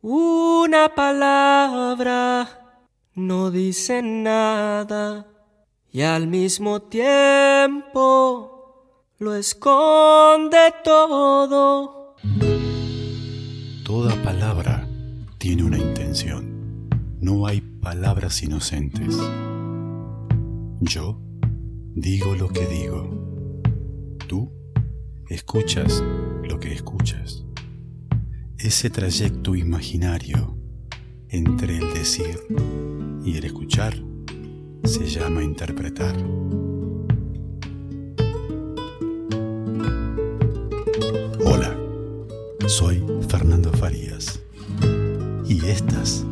[0.00, 5.26] Una palabra no dice nada
[5.90, 7.98] y al mismo tiempo
[9.18, 12.14] lo esconde todo.
[13.84, 14.86] Toda palabra
[15.38, 16.88] tiene una intención.
[17.20, 19.18] No hay palabras inocentes.
[20.78, 21.18] Yo
[21.96, 23.10] digo lo que digo.
[24.28, 24.52] Tú
[25.28, 26.04] escuchas
[26.44, 27.47] lo que escuchas.
[28.58, 30.58] Ese trayecto imaginario
[31.28, 32.40] entre el decir
[33.24, 33.94] y el escuchar
[34.82, 36.16] se llama interpretar.
[41.44, 41.78] Hola,
[42.66, 44.40] soy Fernando Farías
[45.48, 46.24] y estas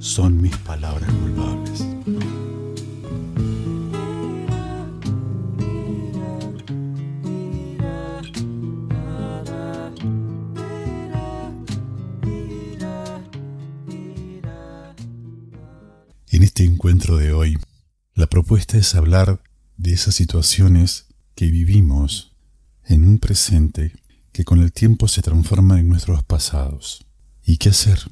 [0.00, 1.67] son mis palabras culpables.
[18.94, 19.42] Hablar
[19.76, 22.36] de esas situaciones que vivimos
[22.84, 23.92] en un presente
[24.32, 27.04] que con el tiempo se transforman en nuestros pasados.
[27.44, 28.08] ¿Y qué hacer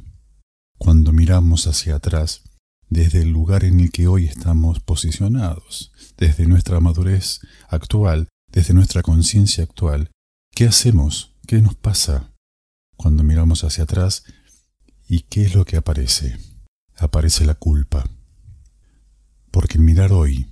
[0.76, 2.42] cuando miramos hacia atrás
[2.88, 9.02] desde el lugar en el que hoy estamos posicionados, desde nuestra madurez actual, desde nuestra
[9.02, 10.10] conciencia actual?
[10.52, 11.36] ¿Qué hacemos?
[11.46, 12.32] ¿Qué nos pasa
[12.96, 14.24] cuando miramos hacia atrás?
[15.08, 16.38] ¿Y qué es lo que aparece?
[16.96, 18.10] Aparece la culpa.
[19.52, 20.48] Porque mirar hoy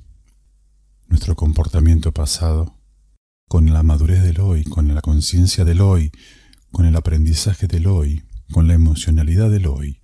[1.14, 2.76] nuestro comportamiento pasado,
[3.48, 6.10] con la madurez del hoy, con la conciencia del hoy,
[6.72, 10.00] con el aprendizaje del hoy, con la emocionalidad del hoy,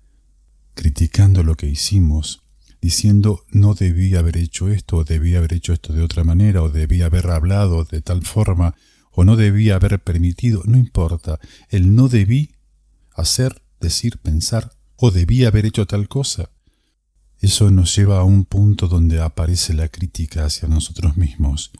[0.74, 2.44] criticando lo que hicimos,
[2.80, 6.70] diciendo no debía haber hecho esto, o debía haber hecho esto de otra manera, o
[6.70, 8.76] debía haber hablado de tal forma,
[9.10, 12.54] o no debía haber permitido, no importa, el no debí
[13.16, 16.50] hacer, decir, pensar, o debía haber hecho tal cosa.
[17.40, 21.72] Eso nos lleva a un punto donde aparece la crítica hacia nosotros mismos,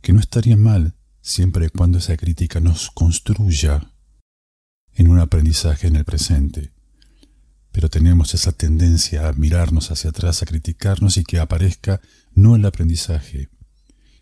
[0.00, 3.92] que no estaría mal siempre y cuando esa crítica nos construya
[4.94, 6.72] en un aprendizaje en el presente.
[7.70, 12.00] Pero tenemos esa tendencia a mirarnos hacia atrás, a criticarnos y que aparezca
[12.34, 13.50] no el aprendizaje,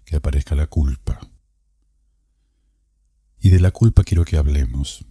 [0.04, 1.20] que aparezca la culpa.
[3.40, 5.06] Y de la culpa quiero que hablemos.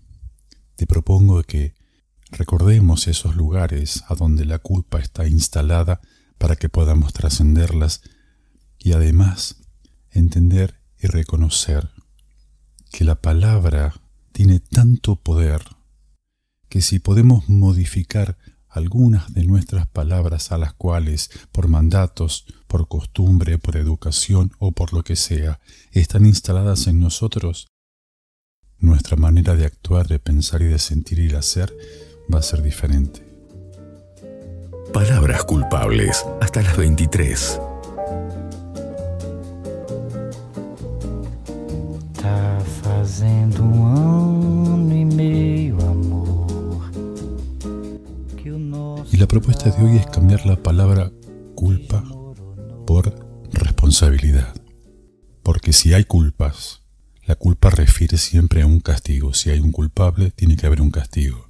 [0.76, 1.74] Te propongo que
[2.32, 6.00] Recordemos esos lugares a donde la culpa está instalada
[6.38, 8.02] para que podamos trascenderlas
[8.78, 9.58] y además
[10.12, 11.90] entender y reconocer
[12.92, 13.94] que la palabra
[14.32, 15.62] tiene tanto poder
[16.70, 23.58] que si podemos modificar algunas de nuestras palabras a las cuales, por mandatos, por costumbre,
[23.58, 25.60] por educación o por lo que sea,
[25.92, 27.68] están instaladas en nosotros,
[28.78, 31.76] nuestra manera de actuar, de pensar y de sentir y de hacer
[32.34, 33.22] va a ser diferente.
[34.94, 37.60] Palabras culpables hasta las 23.
[42.22, 46.30] Tá fazendo um ano e meio, amor.
[49.12, 51.12] Y la propuesta de hoy es cambiar la palabra
[51.56, 52.04] culpa
[52.86, 53.14] por
[53.52, 54.54] responsabilidad.
[55.44, 56.82] Porque si hay culpas,
[57.26, 59.34] la culpa refiere siempre a un castigo.
[59.34, 61.49] Si hay un culpable, tiene que haber un castigo.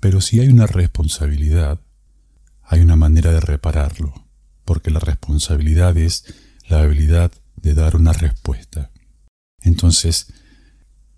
[0.00, 1.80] Pero si hay una responsabilidad,
[2.62, 4.26] hay una manera de repararlo,
[4.64, 6.24] porque la responsabilidad es
[6.68, 8.90] la habilidad de dar una respuesta.
[9.60, 10.32] Entonces,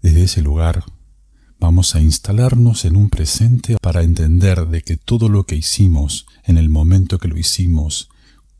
[0.00, 0.84] desde ese lugar,
[1.60, 6.58] vamos a instalarnos en un presente para entender de que todo lo que hicimos en
[6.58, 8.08] el momento que lo hicimos,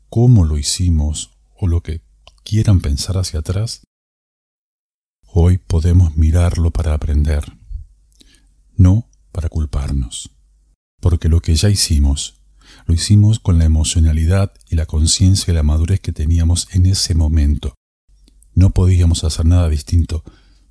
[0.07, 2.01] cómo lo hicimos o lo que
[2.45, 3.81] quieran pensar hacia atrás,
[5.25, 7.43] hoy podemos mirarlo para aprender,
[8.77, 10.31] no para culparnos.
[11.01, 12.35] Porque lo que ya hicimos,
[12.85, 17.13] lo hicimos con la emocionalidad y la conciencia y la madurez que teníamos en ese
[17.15, 17.73] momento.
[18.53, 20.23] No podíamos hacer nada distinto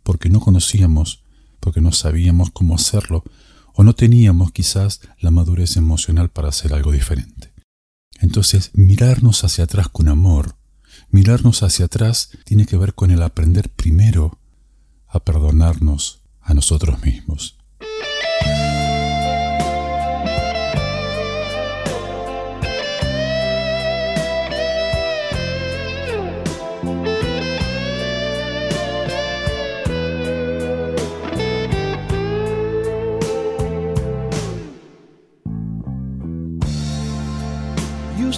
[0.02, 1.24] porque no conocíamos,
[1.60, 3.24] porque no sabíamos cómo hacerlo,
[3.74, 7.52] o no teníamos quizás la madurez emocional para hacer algo diferente.
[8.20, 10.56] Entonces, mirarnos hacia atrás con amor,
[11.10, 14.38] mirarnos hacia atrás tiene que ver con el aprender primero
[15.08, 17.58] a perdonarnos a nosotros mismos.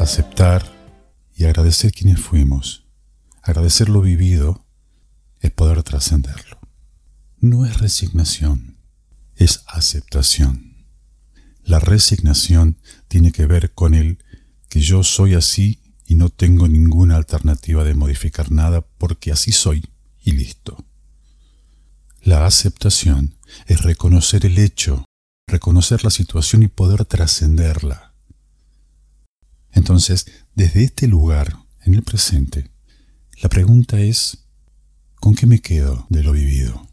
[0.00, 0.62] Aceptar
[1.34, 2.86] y agradecer quienes fuimos,
[3.42, 4.64] agradecer lo vivido,
[5.40, 6.58] es poder trascenderlo.
[7.40, 8.78] No es resignación,
[9.36, 10.86] es aceptación.
[11.62, 14.18] La resignación tiene que ver con el
[14.68, 19.84] que yo soy así y no tengo ninguna alternativa de modificar nada porque así soy
[20.22, 20.84] y listo.
[22.22, 23.36] La aceptación
[23.66, 25.04] es reconocer el hecho,
[25.46, 28.14] reconocer la situación y poder trascenderla.
[29.72, 32.70] Entonces, desde este lugar, en el presente,
[33.40, 34.47] la pregunta es,
[35.20, 36.86] ¿con qué me quedo de lo vivido?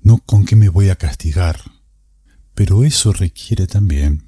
[0.00, 1.60] No con qué me voy a castigar,
[2.54, 4.24] pero eso requiere también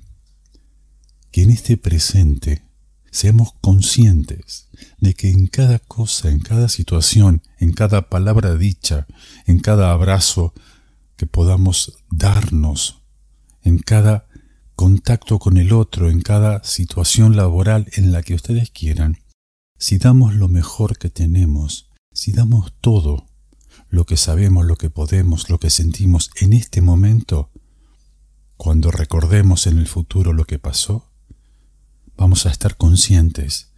[1.30, 2.62] que en este presente
[3.10, 4.68] seamos conscientes
[4.98, 9.06] de que en cada cosa, en cada situación, en cada palabra dicha,
[9.46, 10.54] en cada abrazo
[11.16, 13.02] que podamos darnos,
[13.62, 14.28] en cada
[14.74, 19.18] contacto con el otro, en cada situación laboral en la que ustedes quieran,
[19.78, 21.85] si damos lo mejor que tenemos,
[22.16, 23.26] si damos todo
[23.90, 27.50] lo que sabemos, lo que podemos, lo que sentimos en este momento,
[28.56, 31.10] cuando recordemos en el futuro lo que pasó,
[32.16, 33.70] vamos a estar conscientes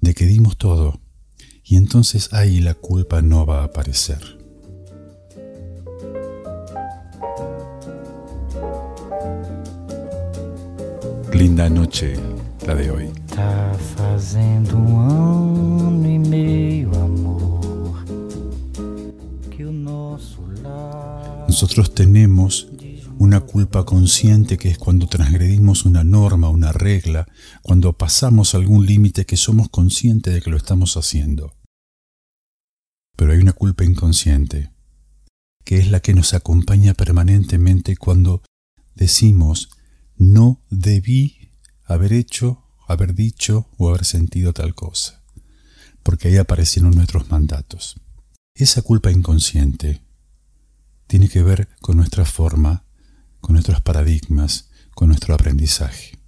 [0.00, 1.00] de que dimos todo
[1.64, 4.38] y entonces ahí la culpa no va a aparecer.
[11.32, 12.14] Linda noche
[12.64, 13.12] la de hoy.
[14.60, 17.27] Um e amor,
[21.60, 22.68] Nosotros tenemos
[23.18, 27.26] una culpa consciente que es cuando transgredimos una norma, una regla,
[27.62, 31.56] cuando pasamos algún límite que somos conscientes de que lo estamos haciendo.
[33.16, 34.70] Pero hay una culpa inconsciente,
[35.64, 38.44] que es la que nos acompaña permanentemente cuando
[38.94, 39.68] decimos
[40.16, 41.50] no debí
[41.86, 45.24] haber hecho, haber dicho o haber sentido tal cosa,
[46.04, 48.00] porque ahí aparecieron nuestros mandatos.
[48.54, 50.06] Esa culpa inconsciente
[51.08, 52.84] tiene que ver con nuestra forma
[53.40, 56.18] con nuestros paradigmas, con nuestro aprendizaje.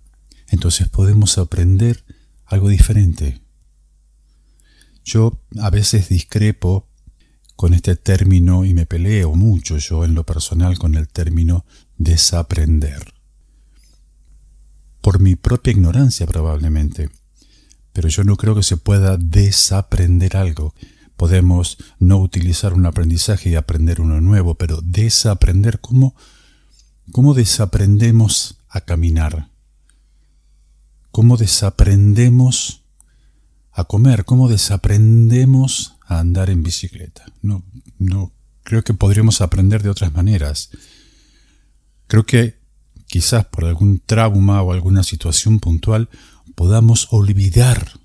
[0.48, 2.04] Entonces podemos aprender
[2.46, 3.40] algo diferente.
[5.04, 6.88] Yo a veces discrepo
[7.56, 11.64] con este término y me peleo mucho yo en lo personal con el término
[11.98, 13.12] desaprender.
[15.00, 17.10] Por mi propia ignorancia probablemente.
[17.92, 20.74] Pero yo no creo que se pueda desaprender algo.
[21.20, 26.14] Podemos no utilizar un aprendizaje y aprender uno nuevo, pero desaprender, ¿cómo?
[27.12, 29.50] ¿Cómo desaprendemos a caminar?
[31.10, 32.84] ¿Cómo desaprendemos
[33.70, 34.24] a comer?
[34.24, 37.26] ¿Cómo desaprendemos a andar en bicicleta?
[37.42, 37.64] No,
[37.98, 40.70] no, creo que podríamos aprender de otras maneras.
[42.06, 42.56] Creo que
[43.08, 46.08] quizás por algún trauma o alguna situación puntual
[46.54, 48.00] podamos olvidar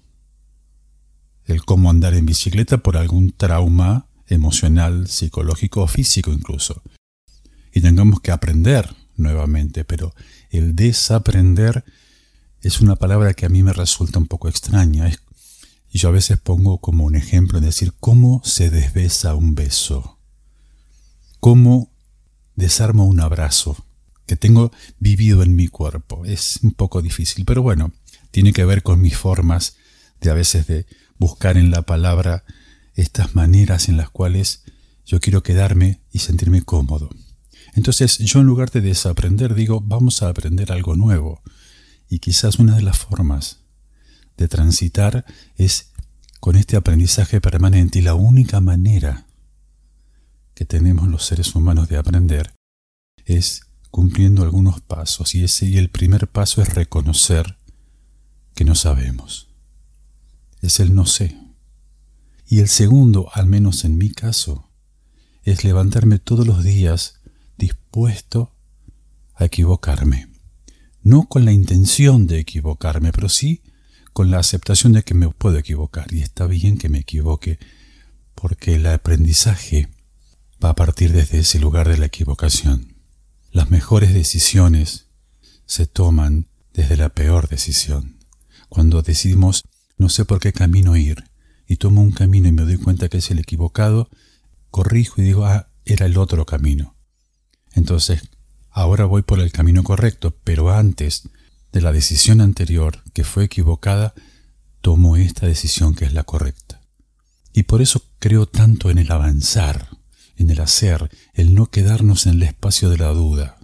[1.45, 6.81] el cómo andar en bicicleta por algún trauma emocional, psicológico o físico incluso
[7.75, 10.15] y tengamos que aprender nuevamente, pero
[10.49, 11.83] el desaprender
[12.61, 15.11] es una palabra que a mí me resulta un poco extraña.
[15.91, 20.17] y yo a veces pongo como un ejemplo en decir cómo se desbesa un beso,
[21.41, 21.91] cómo
[22.55, 23.85] desarmo un abrazo
[24.25, 26.25] que tengo vivido en mi cuerpo.
[26.25, 27.91] Es un poco difícil, pero bueno,
[28.31, 29.75] tiene que ver con mis formas
[30.21, 30.85] de a veces de
[31.17, 32.43] buscar en la palabra
[32.93, 34.63] estas maneras en las cuales
[35.05, 37.09] yo quiero quedarme y sentirme cómodo.
[37.73, 41.41] Entonces yo en lugar de desaprender digo, vamos a aprender algo nuevo.
[42.09, 43.59] Y quizás una de las formas
[44.37, 45.91] de transitar es
[46.39, 49.27] con este aprendizaje permanente y la única manera
[50.53, 52.53] que tenemos los seres humanos de aprender
[53.25, 57.57] es cumpliendo algunos pasos y ese y el primer paso es reconocer
[58.53, 59.44] que no sabemos.
[60.65, 61.37] Es el no sé.
[62.47, 64.71] Y el segundo, al menos en mi caso,
[65.43, 67.21] es levantarme todos los días
[67.55, 68.51] dispuesto
[69.35, 70.27] a equivocarme.
[71.03, 73.61] No con la intención de equivocarme, pero sí
[74.11, 77.59] con la aceptación de que me puedo equivocar y está bien que me equivoque
[78.33, 79.89] porque el aprendizaje
[80.63, 82.95] va a partir desde ese lugar de la equivocación.
[83.51, 85.09] Las mejores decisiones
[85.67, 88.17] se toman desde la peor decisión.
[88.67, 89.63] Cuando decidimos
[89.97, 91.23] no sé por qué camino ir
[91.67, 94.09] y tomo un camino y me doy cuenta que es el equivocado,
[94.69, 96.95] corrijo y digo, ah, era el otro camino.
[97.73, 98.21] Entonces,
[98.69, 101.29] ahora voy por el camino correcto, pero antes
[101.71, 104.13] de la decisión anterior, que fue equivocada,
[104.81, 106.81] tomo esta decisión que es la correcta.
[107.53, 109.89] Y por eso creo tanto en el avanzar,
[110.37, 113.57] en el hacer, el no quedarnos en el espacio de la duda.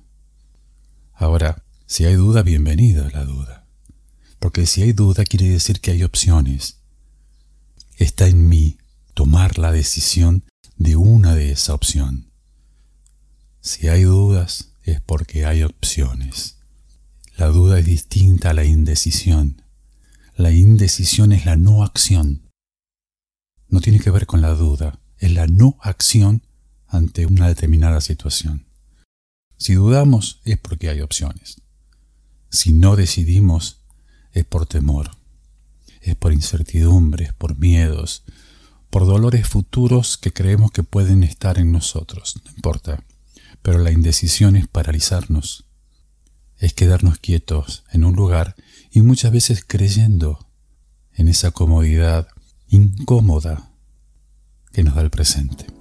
[1.14, 3.61] Ahora, si hay duda, bienvenida la duda.
[4.42, 6.78] Porque si hay duda quiere decir que hay opciones.
[7.98, 8.80] Está en mí
[9.14, 10.44] tomar la decisión
[10.78, 12.32] de una de esa opción.
[13.62, 16.58] Si hay dudas es porque hay opciones.
[17.38, 19.62] La duda es distinta a la indecisión.
[20.36, 22.50] La indecisión es la no acción.
[23.68, 26.42] No tiene que ver con la duda, es la no acción
[26.88, 28.66] ante una determinada situación.
[29.58, 31.62] Si dudamos es porque hay opciones.
[32.50, 33.81] Si no decidimos,
[34.34, 35.12] es por temor,
[36.02, 38.24] es por incertidumbres, por miedos,
[38.90, 43.04] por dolores futuros que creemos que pueden estar en nosotros, no importa.
[43.62, 45.66] Pero la indecisión es paralizarnos,
[46.58, 48.56] es quedarnos quietos en un lugar
[48.92, 50.48] y muchas veces creyendo
[51.14, 52.28] en esa comodidad
[52.68, 53.72] incómoda
[54.72, 55.81] que nos da el presente.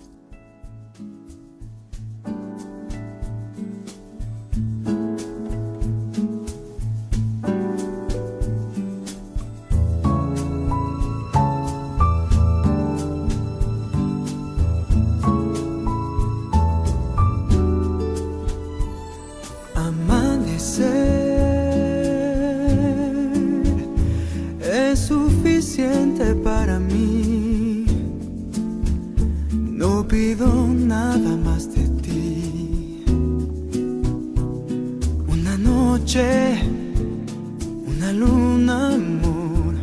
[36.19, 39.75] una luna, amor,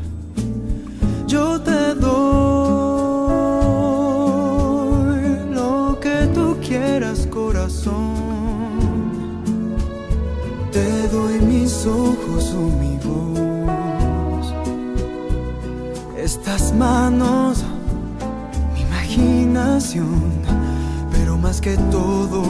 [1.25, 2.09] yo te doy
[5.53, 8.17] lo que tú quieras, corazón.
[10.73, 14.53] Te doy mis ojos o mi voz,
[16.17, 17.63] estas manos,
[18.73, 20.33] mi imaginación,
[21.09, 22.46] pero más que todo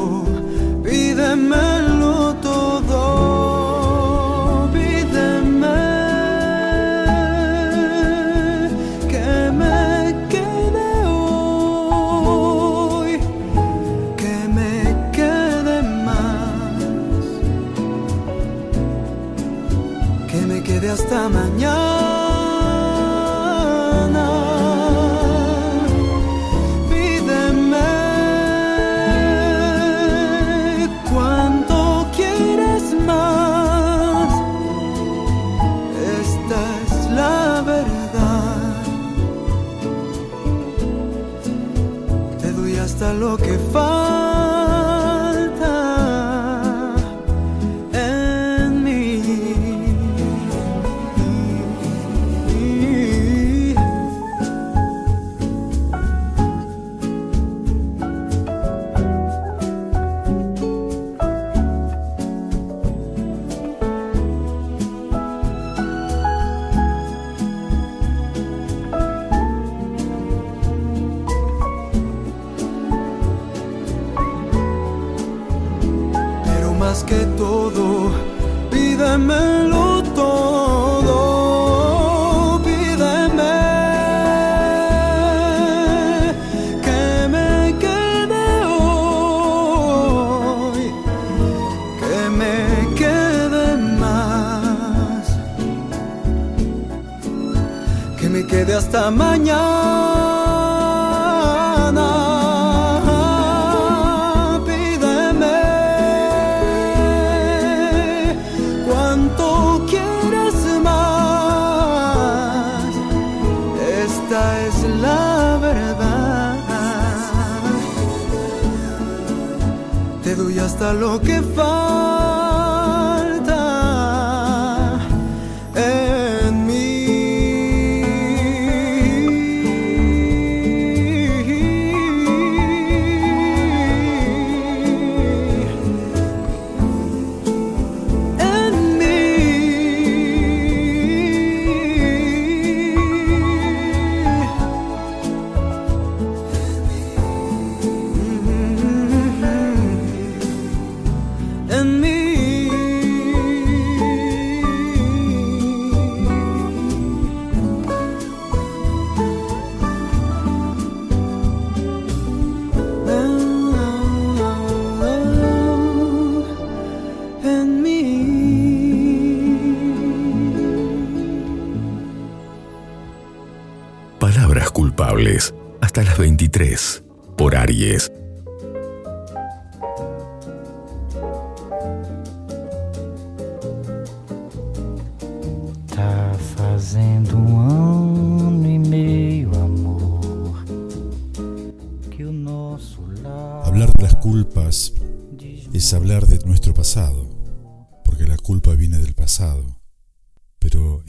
[20.37, 21.67] que me quede hasta mañana.
[26.89, 27.89] Pídeme
[31.11, 34.31] cuánto quieres más.
[36.21, 38.73] Esta es la verdad.
[42.41, 43.96] Te doy hasta lo que falta.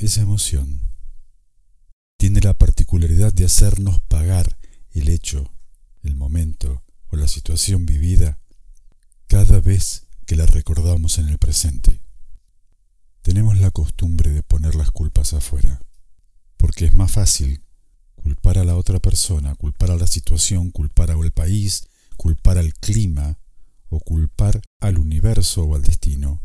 [0.08, 0.80] Esa emoción
[2.16, 4.58] tiene la particularidad de hacernos pagar
[4.92, 5.52] el hecho,
[6.02, 8.40] el momento o la situación vivida
[9.26, 12.00] cada vez que la recordamos en el presente.
[13.20, 15.82] Tenemos la costumbre de poner las culpas afuera,
[16.56, 17.62] porque es más fácil
[18.14, 21.86] culpar a la otra persona, culpar a la situación, culpar al país,
[22.16, 23.38] culpar al clima
[23.90, 26.42] o culpar al universo o al destino,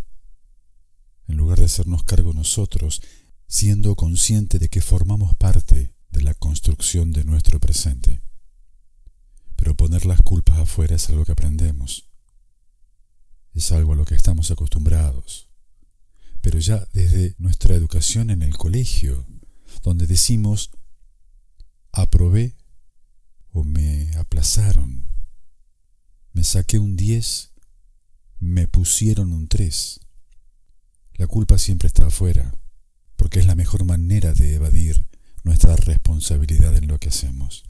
[1.30, 3.02] en lugar de hacernos cargo nosotros,
[3.54, 8.22] siendo consciente de que formamos parte de la construcción de nuestro presente.
[9.56, 12.10] Pero poner las culpas afuera es algo que aprendemos,
[13.54, 15.54] es algo a lo que estamos acostumbrados
[16.44, 19.26] pero ya desde nuestra educación en el colegio,
[19.82, 20.72] donde decimos,
[21.94, 22.58] aprobé
[23.54, 25.08] o me aplazaron,
[26.34, 27.54] me saqué un 10,
[28.42, 30.02] me pusieron un 3.
[31.14, 32.54] La culpa siempre está afuera,
[33.24, 35.08] porque es la mejor manera de evadir
[35.44, 37.64] nuestra responsabilidad en lo que hacemos.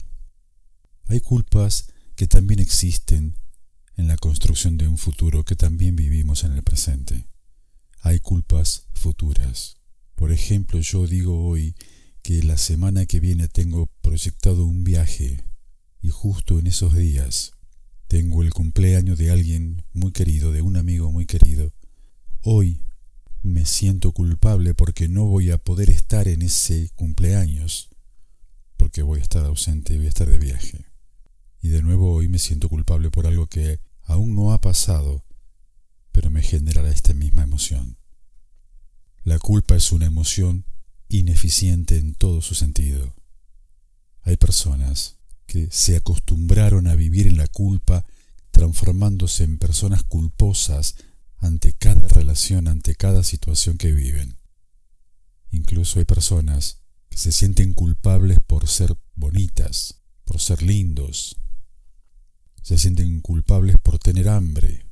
[1.06, 1.86] Hay culpas
[2.16, 3.38] que también existen
[3.96, 7.28] en la construcción de un futuro que también vivimos en el presente
[8.04, 9.78] hay culpas futuras.
[10.14, 11.74] Por ejemplo, yo digo hoy
[12.22, 15.42] que la semana que viene tengo proyectado un viaje
[16.02, 17.52] y justo en esos días
[18.06, 21.72] tengo el cumpleaños de alguien muy querido, de un amigo muy querido.
[22.42, 22.78] Hoy
[23.44, 27.90] me siento culpable porque no voy a poder estar en ese cumpleaños,
[28.78, 30.86] porque voy a estar ausente, voy a estar de viaje.
[31.60, 35.26] Y de nuevo hoy me siento culpable por algo que aún no ha pasado,
[36.10, 37.98] pero me generará esta misma emoción.
[39.24, 40.64] La culpa es una emoción
[41.08, 43.14] ineficiente en todo su sentido.
[44.22, 48.06] Hay personas que se acostumbraron a vivir en la culpa,
[48.52, 50.96] transformándose en personas culposas
[51.44, 54.38] ante cada relación, ante cada situación que viven.
[55.50, 56.80] Incluso hay personas
[57.10, 61.36] que se sienten culpables por ser bonitas, por ser lindos.
[62.62, 64.86] Se sienten culpables por tener hambre,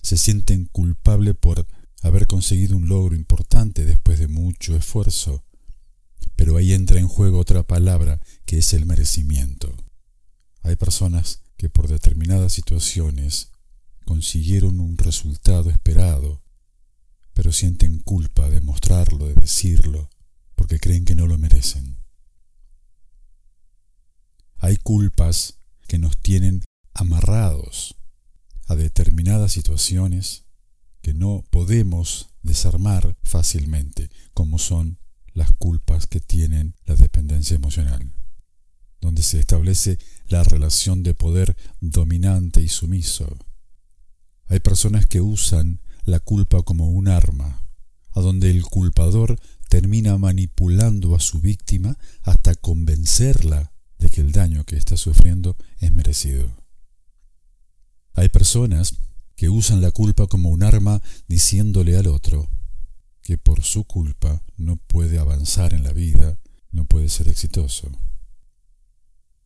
[0.00, 1.66] se sienten culpables por
[2.02, 5.44] haber conseguido un logro importante después de mucho esfuerzo.
[6.34, 9.76] Pero ahí entra en juego otra palabra que es el merecimiento.
[10.62, 13.50] Hay personas que por determinadas situaciones
[14.10, 16.42] consiguieron un resultado esperado,
[17.32, 20.10] pero sienten culpa de mostrarlo, de decirlo,
[20.56, 21.96] porque creen que no lo merecen.
[24.56, 27.94] Hay culpas que nos tienen amarrados
[28.66, 30.42] a determinadas situaciones
[31.02, 34.98] que no podemos desarmar fácilmente, como son
[35.34, 38.12] las culpas que tienen la dependencia emocional,
[39.00, 43.38] donde se establece la relación de poder dominante y sumiso.
[44.50, 47.62] Hay personas que usan la culpa como un arma,
[48.12, 54.64] a donde el culpador termina manipulando a su víctima hasta convencerla de que el daño
[54.64, 56.50] que está sufriendo es merecido.
[58.14, 58.96] Hay personas
[59.36, 62.50] que usan la culpa como un arma diciéndole al otro
[63.22, 66.40] que por su culpa no puede avanzar en la vida,
[66.72, 67.88] no puede ser exitoso.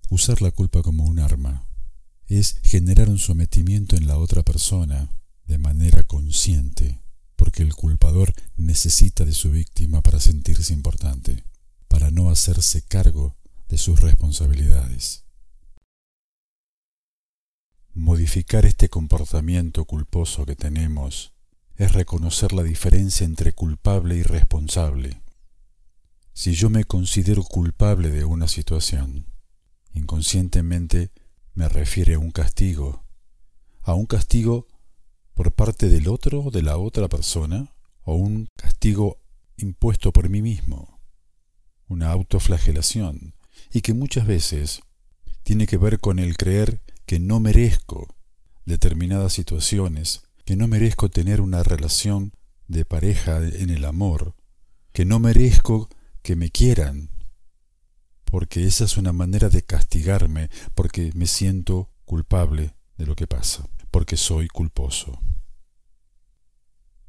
[0.08, 1.68] Usar la culpa como un arma
[2.28, 5.10] es generar un sometimiento en la otra persona
[5.46, 7.00] de manera consciente,
[7.36, 11.44] porque el culpador necesita de su víctima para sentirse importante,
[11.88, 13.36] para no hacerse cargo
[13.68, 15.24] de sus responsabilidades.
[17.92, 21.32] Modificar este comportamiento culposo que tenemos
[21.76, 25.22] es reconocer la diferencia entre culpable y responsable.
[26.32, 29.26] Si yo me considero culpable de una situación,
[29.92, 31.10] inconscientemente
[31.54, 33.04] me refiere a un castigo,
[33.82, 34.66] a un castigo
[35.34, 39.20] por parte del otro o de la otra persona, o un castigo
[39.56, 41.00] impuesto por mí mismo,
[41.88, 43.34] una autoflagelación,
[43.72, 44.80] y que muchas veces
[45.42, 48.14] tiene que ver con el creer que no merezco
[48.64, 52.32] determinadas situaciones, que no merezco tener una relación
[52.66, 54.34] de pareja en el amor,
[54.92, 55.88] que no merezco
[56.22, 57.10] que me quieran,
[58.34, 63.68] porque esa es una manera de castigarme, porque me siento culpable de lo que pasa,
[63.92, 65.20] porque soy culposo.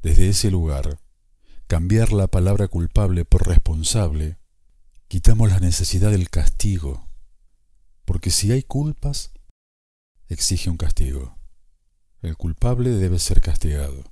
[0.02, 1.00] Desde ese lugar,
[1.66, 4.38] cambiar la palabra culpable por responsable,
[5.08, 7.08] quitamos la necesidad del castigo,
[8.04, 9.32] Porque si hay culpas,
[10.28, 11.36] exige un castigo.
[12.22, 14.04] El culpable debe ser castigado.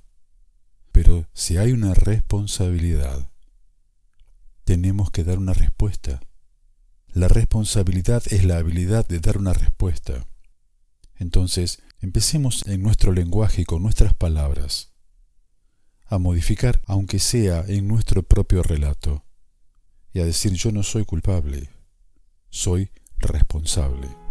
[0.91, 3.31] Pero si hay una responsabilidad,
[4.65, 6.19] tenemos que dar una respuesta.
[7.15, 10.27] La responsabilidad es la habilidad de dar una respuesta.
[11.15, 14.91] Entonces, empecemos en nuestro lenguaje y con nuestras palabras
[16.07, 19.23] a modificar, aunque sea en nuestro propio relato,
[20.11, 21.69] y a decir yo no soy culpable,
[22.49, 24.24] soy responsable.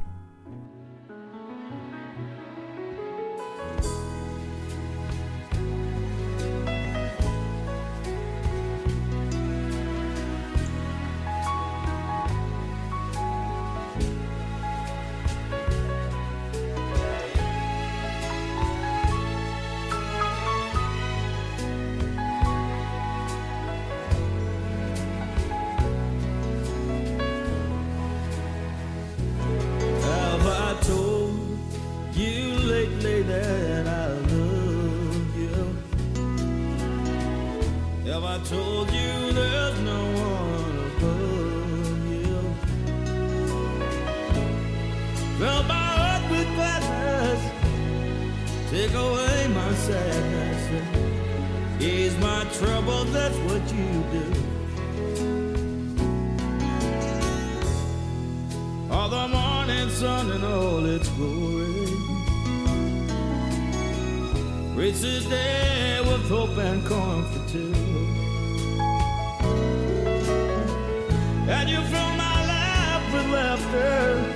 [73.55, 74.35] Laughter.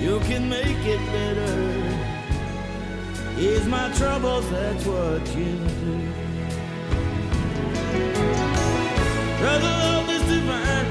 [0.00, 1.54] You can make it better.
[3.38, 5.96] Ease my troubles, that's what you do.
[9.40, 10.90] The love is divine.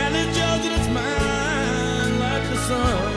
[0.00, 3.12] And it's yours and it's mine like the sun.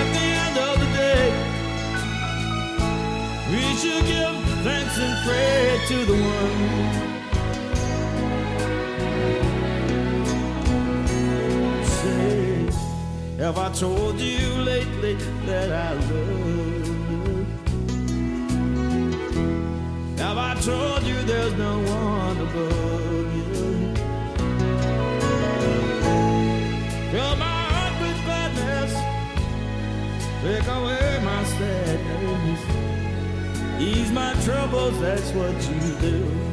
[0.00, 1.26] At the end of the day,
[3.50, 4.39] we should give
[5.02, 6.58] and pray to the one.
[11.84, 12.68] Say,
[13.38, 15.14] have I told you lately
[15.46, 16.10] that I love
[17.10, 17.46] you?
[20.18, 23.44] Have I told you there's no one above you?
[27.10, 28.92] Fill my heart with gladness,
[30.42, 32.09] take away my sadness,
[33.80, 35.00] ease my troubles.
[35.00, 36.49] That's what you do.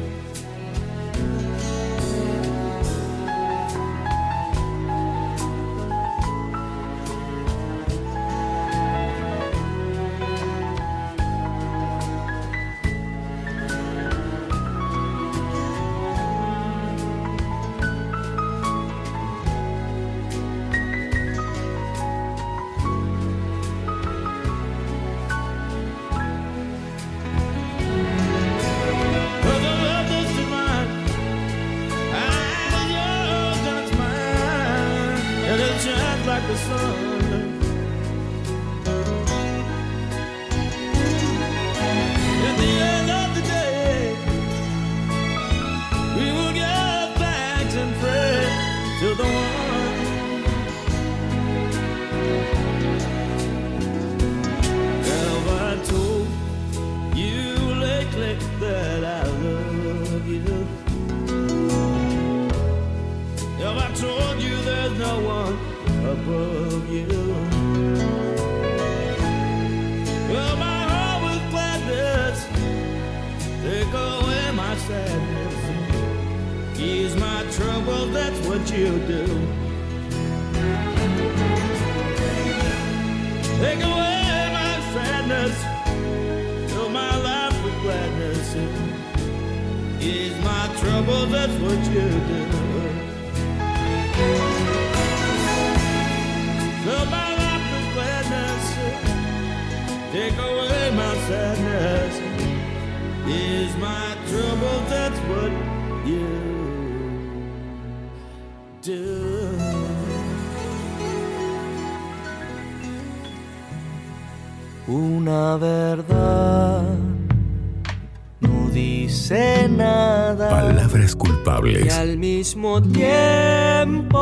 [122.48, 124.18] Mismo tiempo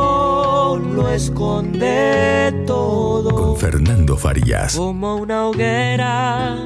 [0.93, 4.75] lo esconde todo Con Fernando Farías.
[4.75, 6.65] como una hoguera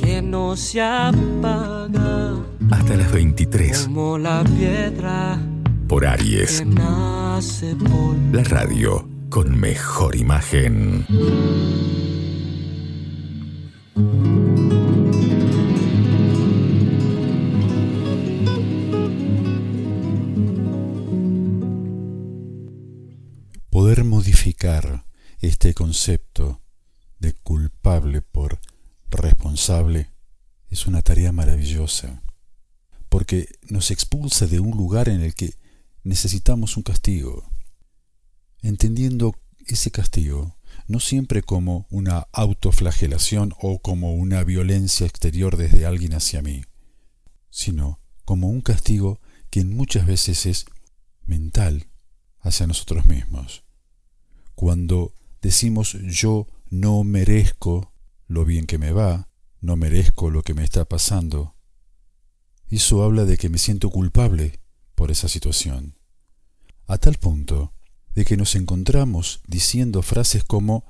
[0.00, 2.36] que no se apaga.
[2.70, 5.40] Hasta las 23 como la piedra
[5.88, 11.04] por Aries, que nace por la radio con mejor imagen.
[25.94, 26.60] Concepto
[27.20, 28.58] de culpable por
[29.10, 30.10] responsable
[30.68, 32.24] es una tarea maravillosa,
[33.08, 35.54] porque nos expulsa de un lugar en el que
[36.02, 37.48] necesitamos un castigo,
[38.60, 39.36] entendiendo
[39.68, 40.56] ese castigo
[40.88, 46.64] no siempre como una autoflagelación o como una violencia exterior desde alguien hacia mí,
[47.50, 50.66] sino como un castigo que muchas veces es
[51.24, 51.86] mental
[52.40, 53.62] hacia nosotros mismos.
[54.56, 57.92] Cuando decimos yo no merezco
[58.26, 59.28] lo bien que me va,
[59.60, 61.54] no merezco lo que me está pasando,
[62.70, 64.60] eso habla de que me siento culpable
[64.94, 65.98] por esa situación.
[66.86, 67.74] A tal punto
[68.14, 70.86] de que nos encontramos diciendo frases como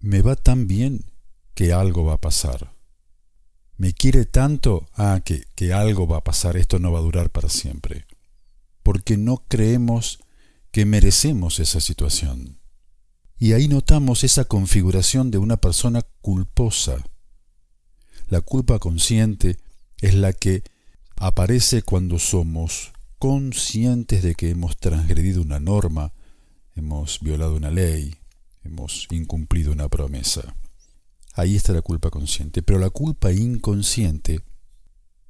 [0.00, 1.04] me va tan bien
[1.54, 2.74] que algo va a pasar.
[3.76, 7.28] Me quiere tanto, ah, que, que algo va a pasar, esto no va a durar
[7.28, 8.06] para siempre.
[8.82, 10.18] Porque no creemos
[10.70, 12.58] que merecemos esa situación.
[13.38, 17.04] Y ahí notamos esa configuración de una persona culposa.
[18.28, 19.58] La culpa consciente
[20.00, 20.62] es la que
[21.16, 26.12] aparece cuando somos conscientes de que hemos transgredido una norma,
[26.74, 28.16] hemos violado una ley,
[28.64, 30.54] hemos incumplido una promesa.
[31.34, 34.40] Ahí está la culpa consciente, pero la culpa inconsciente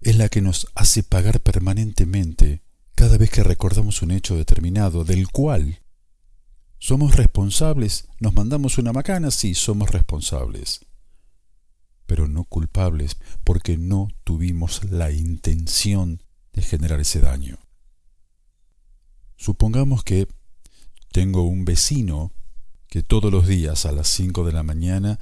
[0.00, 2.62] es la que nos hace pagar permanentemente
[2.94, 5.80] cada vez que recordamos un hecho determinado, del cual
[6.78, 10.86] somos responsables, nos mandamos una macana, sí, somos responsables,
[12.06, 17.58] pero no culpables porque no tuvimos la intención de generar ese daño.
[19.36, 20.28] Supongamos que
[21.12, 22.32] tengo un vecino
[22.88, 25.18] que todos los días a las 5 de la mañana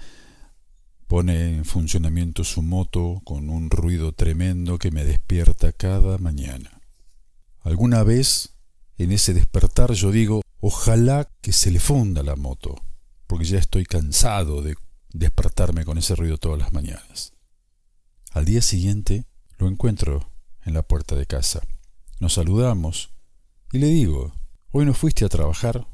[1.07, 6.81] pone en funcionamiento su moto con un ruido tremendo que me despierta cada mañana.
[7.61, 8.57] Alguna vez
[8.99, 12.83] en ese despertar yo digo, ojalá que se le funda la moto,
[13.27, 14.77] porque ya estoy cansado de
[15.13, 17.35] despertarme con ese ruido todas las mañanas.
[18.31, 19.27] Al día siguiente
[19.59, 20.27] lo encuentro
[20.65, 21.61] en la puerta de casa.
[22.19, 23.11] Nos saludamos
[23.73, 24.33] y le digo,
[24.71, 25.87] hoy no fuiste a trabajar.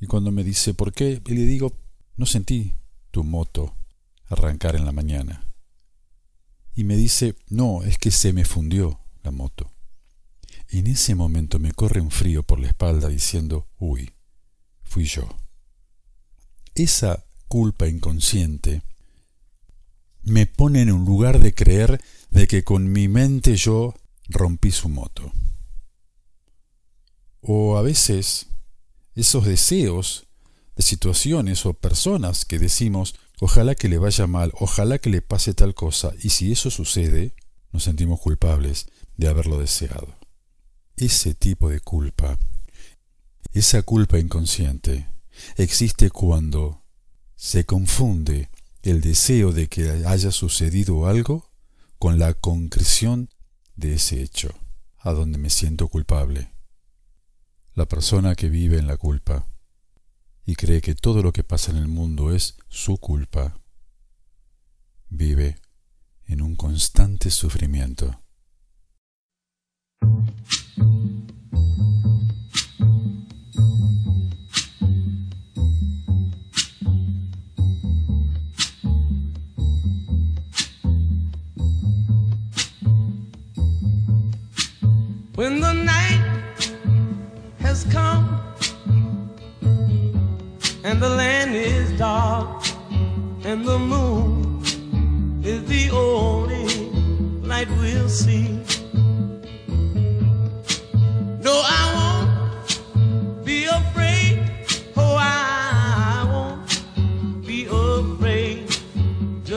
[0.00, 1.20] Y cuando me dice, ¿por qué?
[1.26, 1.76] Y le digo,
[2.16, 2.72] no sentí
[3.10, 3.74] tu moto
[4.28, 5.52] arrancar en la mañana.
[6.74, 9.73] Y me dice, no, es que se me fundió la moto.
[10.74, 14.12] En ese momento me corre un frío por la espalda diciendo, uy,
[14.82, 15.28] fui yo.
[16.74, 18.82] Esa culpa inconsciente
[20.24, 23.94] me pone en un lugar de creer de que con mi mente yo
[24.28, 25.30] rompí su moto.
[27.40, 28.48] O a veces
[29.14, 30.26] esos deseos
[30.74, 35.54] de situaciones o personas que decimos, ojalá que le vaya mal, ojalá que le pase
[35.54, 37.32] tal cosa, y si eso sucede,
[37.70, 40.23] nos sentimos culpables de haberlo deseado.
[40.96, 42.38] Ese tipo de culpa,
[43.52, 45.08] esa culpa inconsciente,
[45.56, 46.84] existe cuando
[47.34, 48.48] se confunde
[48.82, 51.50] el deseo de que haya sucedido algo
[51.98, 53.28] con la concreción
[53.74, 54.54] de ese hecho,
[54.98, 56.52] a donde me siento culpable.
[57.74, 59.48] La persona que vive en la culpa
[60.46, 63.60] y cree que todo lo que pasa en el mundo es su culpa,
[65.08, 65.56] vive
[66.26, 68.23] en un constante sufrimiento.
[85.36, 86.22] When the night
[87.58, 88.40] has come
[90.84, 92.64] and the land is dark
[93.44, 94.62] and the moon
[95.42, 96.68] is the only
[97.40, 98.60] light we'll see.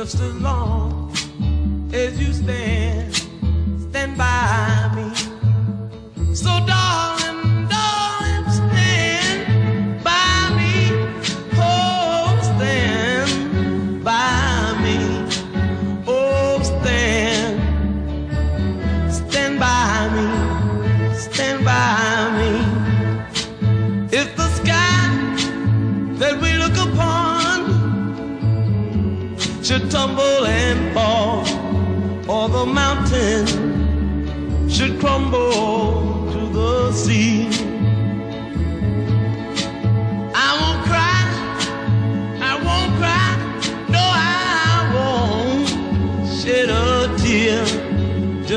[0.07, 1.11] Just as long
[1.91, 3.06] as you stand,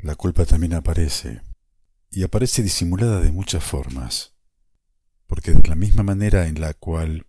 [0.00, 1.40] la culpa también aparece,
[2.10, 4.34] y aparece disimulada de muchas formas,
[5.26, 7.26] porque de la misma manera en la cual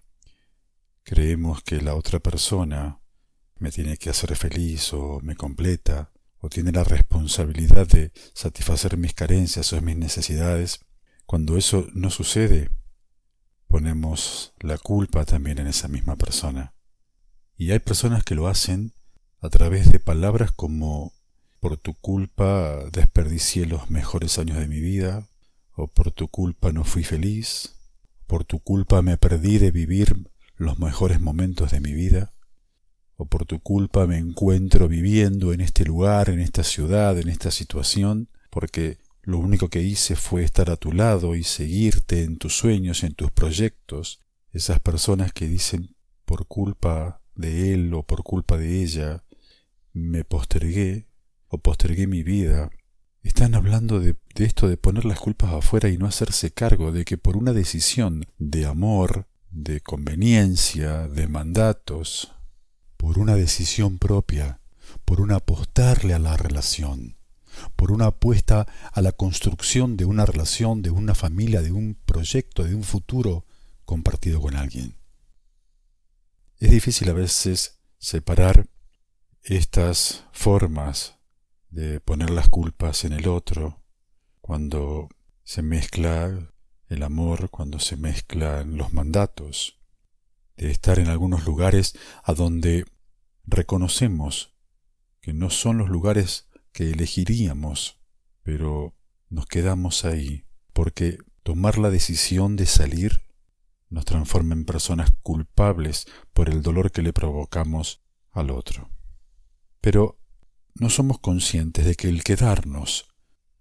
[1.03, 2.99] creemos que la otra persona
[3.59, 9.13] me tiene que hacer feliz o me completa, o tiene la responsabilidad de satisfacer mis
[9.13, 10.81] carencias o mis necesidades,
[11.25, 12.71] cuando eso no sucede,
[13.67, 16.73] ponemos la culpa también en esa misma persona.
[17.55, 18.91] Y hay personas que lo hacen
[19.39, 21.13] a través de palabras como
[21.61, 25.29] por tu culpa desperdicié los mejores años de mi vida,
[25.75, 27.75] o por tu culpa no fui feliz,
[28.25, 32.33] por tu culpa me perdí de vivir los mejores momentos de mi vida,
[33.15, 37.51] o por tu culpa me encuentro viviendo en este lugar, en esta ciudad, en esta
[37.51, 42.57] situación, porque lo único que hice fue estar a tu lado y seguirte en tus
[42.57, 44.19] sueños, en tus proyectos.
[44.51, 45.95] Esas personas que dicen
[46.25, 49.23] por culpa de él o por culpa de ella
[49.93, 51.10] me postergué
[51.51, 52.71] o postergué mi vida,
[53.23, 57.17] están hablando de, esto de poner las culpas afuera y no hacerse cargo de que
[57.17, 62.33] por una decisión de amor, de conveniencia, de mandatos,
[62.95, 64.61] por una decisión propia,
[65.03, 67.17] por un apostarle a la relación,
[67.75, 72.63] por una apuesta a la construcción de una relación, de una familia, de un proyecto,
[72.63, 73.45] de un futuro
[73.83, 74.95] compartido con alguien.
[76.59, 78.67] Es difícil a veces separar
[79.43, 81.20] estas formas
[81.71, 83.81] de poner las culpas en el otro
[84.41, 85.09] cuando
[85.43, 86.51] se mezcla
[86.87, 89.79] el amor, cuando se mezclan los mandatos,
[90.57, 92.85] de estar en algunos lugares a donde
[93.45, 94.53] reconocemos
[95.21, 97.99] que no son los lugares que elegiríamos,
[98.43, 98.93] pero
[99.29, 103.23] nos quedamos ahí porque tomar la decisión de salir
[103.89, 108.89] nos transforma en personas culpables por el dolor que le provocamos al otro.
[109.81, 110.20] Pero
[110.75, 113.07] no somos conscientes de que el quedarnos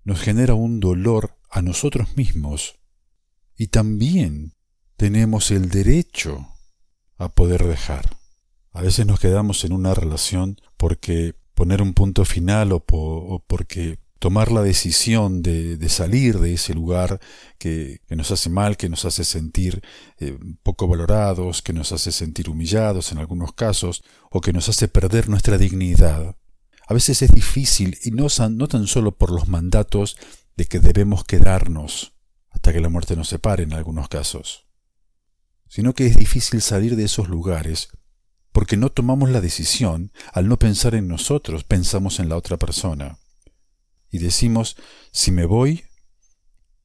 [0.05, 2.79] nos genera un dolor a nosotros mismos
[3.57, 4.55] y también
[4.97, 6.49] tenemos el derecho
[7.19, 8.17] a poder dejar.
[8.73, 13.99] A veces nos quedamos en una relación porque poner un punto final o, o porque
[14.21, 17.21] tomar la decisión de, de, salir de ese lugar
[17.59, 19.83] que, que, nos hace mal, que nos hace sentir
[20.19, 24.89] eh, poco valorados, que nos hace sentir humillados en algunos casos, o que nos hace
[24.89, 26.37] perder nuestra dignidad.
[26.91, 28.27] A veces es difícil, y no,
[28.67, 30.17] tan solo por los mandatos
[30.57, 32.17] de que debemos quedarnos
[32.51, 34.67] hasta que la muerte nos separe en algunos casos,
[35.69, 37.91] sino que es difícil salir de esos lugares
[38.51, 43.21] porque no tomamos la decisión al no pensar en nosotros, pensamos en la otra persona
[44.11, 44.77] y decimos,
[45.13, 45.85] si me voy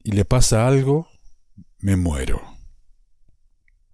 [0.04, 1.08] y le pasa algo,
[1.78, 2.40] me muero.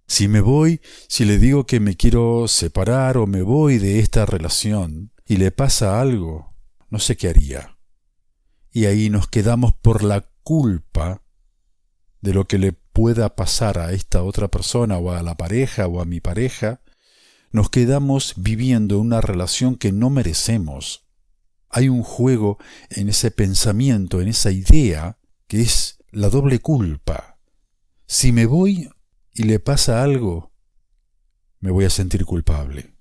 [0.05, 4.27] Si me voy, si le digo que me quiero separar o me voy de esta
[4.27, 6.55] relación le pasa algo,
[6.89, 7.77] no sé qué haría.
[8.71, 11.23] Y ahí nos quedamos por la culpa
[12.21, 16.01] de lo que le pueda pasar a esta otra persona o a la pareja o
[16.01, 16.81] a mi pareja,
[17.51, 21.03] nos quedamos viviendo una relación que no merecemos
[21.73, 22.59] hay un juego
[22.91, 25.17] en ese pensamiento, en esa idea,
[25.47, 27.39] que es la doble culpa.
[28.05, 28.91] Si me voy
[29.33, 30.53] y le pasa algo,
[31.59, 32.95] me voy a sentir culpable.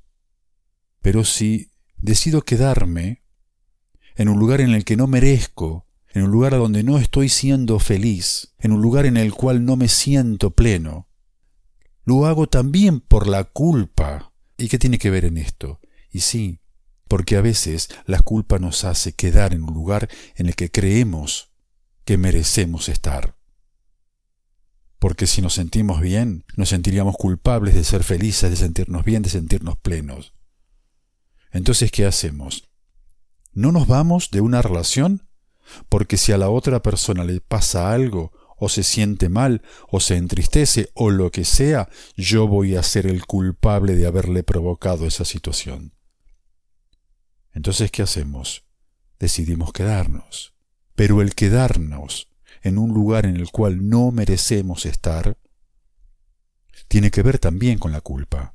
[1.02, 1.70] Pero si
[2.02, 3.22] decido quedarme
[4.16, 7.78] en un lugar en el que no merezco, en un lugar donde no estoy siendo
[7.78, 11.08] feliz, en un lugar en el cual no me siento pleno,
[12.04, 14.32] lo hago también por la culpa.
[14.58, 15.80] ¿Y qué tiene que ver en esto?
[16.10, 16.60] Y sí,
[17.08, 21.52] porque a veces la culpa nos hace quedar en un lugar en el que creemos
[22.04, 23.36] que merecemos estar.
[24.98, 29.30] Porque si nos sentimos bien, nos sentiríamos culpables de ser felices, de sentirnos bien, de
[29.30, 30.34] sentirnos plenos.
[31.52, 32.68] Entonces, ¿qué hacemos?
[33.52, 35.28] ¿No nos vamos de una relación?
[35.88, 40.16] Porque si a la otra persona le pasa algo, o se siente mal, o se
[40.16, 45.24] entristece, o lo que sea, yo voy a ser el culpable de haberle provocado esa
[45.24, 45.92] situación.
[47.52, 48.64] Entonces, ¿qué hacemos?
[49.18, 50.54] Decidimos quedarnos.
[50.94, 52.28] Pero el quedarnos
[52.62, 55.36] en un lugar en el cual no merecemos estar
[56.88, 58.54] tiene que ver también con la culpa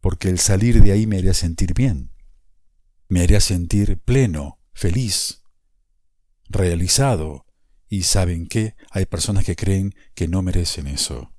[0.00, 2.12] porque el salir de ahí me haría sentir bien,
[3.08, 5.42] me haría sentir pleno, feliz,
[6.48, 7.46] realizado,
[7.88, 11.32] y saben qué, hay personas que creen que no merecen eso,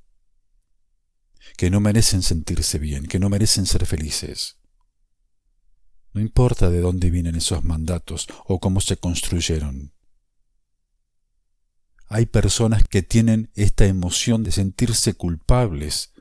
[1.57, 4.57] que no merecen sentirse bien, que no merecen ser felices.
[6.13, 9.93] No importa de dónde vienen esos mandatos o cómo se construyeron.
[12.07, 16.11] Hay personas que tienen esta emoción de sentirse culpables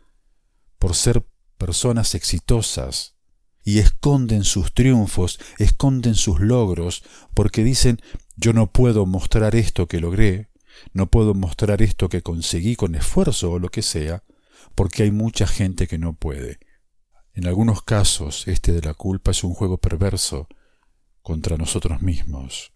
[0.78, 1.26] por ser
[1.58, 3.16] personas exitosas
[3.64, 7.02] y esconden sus triunfos, esconden sus logros,
[7.34, 8.00] porque dicen,
[8.36, 10.48] yo no puedo mostrar esto que logré,
[10.92, 14.24] no puedo mostrar esto que conseguí con esfuerzo o lo que sea,
[14.74, 16.60] porque hay mucha gente que no puede.
[17.34, 20.48] En algunos casos, este de la culpa es un juego perverso
[21.22, 22.72] contra nosotros mismos.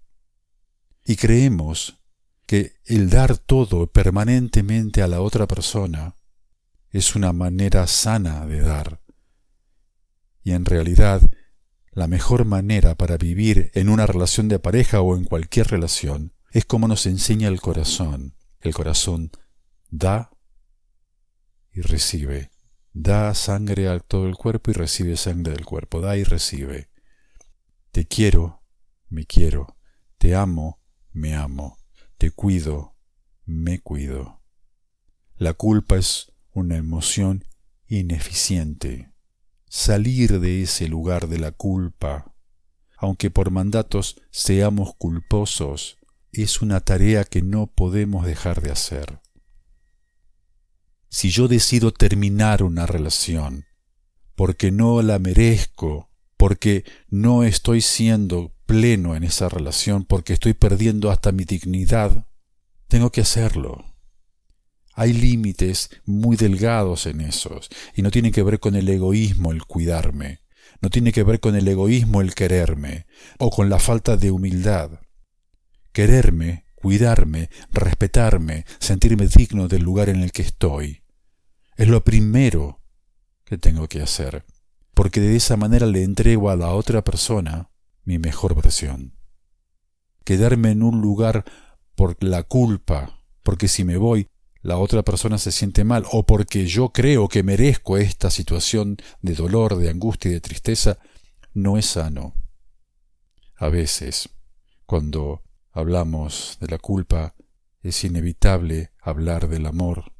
[1.04, 1.98] Y creemos
[2.46, 6.16] que el dar todo permanentemente a la otra persona
[6.98, 9.00] es una manera sana de dar.
[10.42, 11.22] Y en realidad,
[11.90, 16.64] la mejor manera para vivir en una relación de pareja o en cualquier relación es
[16.64, 18.34] como nos enseña el corazón.
[18.60, 19.30] El corazón
[19.90, 20.30] da
[21.72, 22.50] y recibe.
[22.92, 26.00] Da sangre a todo el cuerpo y recibe sangre del cuerpo.
[26.00, 26.90] Da y recibe.
[27.90, 28.62] Te quiero,
[29.08, 29.76] me quiero.
[30.18, 30.80] Te amo,
[31.12, 31.78] me amo.
[32.18, 32.96] Te cuido,
[33.44, 34.42] me cuido.
[35.36, 37.44] La culpa es una emoción
[37.86, 39.12] ineficiente.
[39.68, 42.34] Salir de ese lugar de la culpa,
[42.96, 45.98] aunque por mandatos seamos culposos,
[46.32, 49.20] es una tarea que no podemos dejar de hacer.
[51.08, 53.66] Si yo decido terminar una relación
[54.34, 61.10] porque no la merezco, porque no estoy siendo pleno en esa relación, porque estoy perdiendo
[61.10, 62.26] hasta mi dignidad,
[62.88, 63.91] tengo que hacerlo.
[64.94, 69.64] Hay límites muy delgados en esos y no tiene que ver con el egoísmo el
[69.64, 70.42] cuidarme,
[70.80, 73.06] no tiene que ver con el egoísmo el quererme
[73.38, 75.00] o con la falta de humildad.
[75.92, 81.02] Quererme, cuidarme, respetarme, sentirme digno del lugar en el que estoy.
[81.76, 82.80] Es lo primero
[83.44, 84.44] que tengo que hacer,
[84.92, 87.70] porque de esa manera le entrego a la otra persona
[88.04, 89.16] mi mejor versión.
[90.24, 91.44] Quedarme en un lugar
[91.94, 94.28] por la culpa, porque si me voy
[94.62, 99.34] la otra persona se siente mal o porque yo creo que merezco esta situación de
[99.34, 100.98] dolor, de angustia y de tristeza,
[101.52, 102.34] no es sano.
[103.56, 104.28] A veces,
[104.86, 105.42] cuando
[105.72, 107.34] hablamos de la culpa,
[107.82, 110.12] es inevitable hablar del amor,